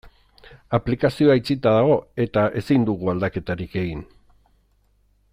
[0.77, 4.05] Aplikazioa itxita dago eta ezin dugu aldaketarik egin.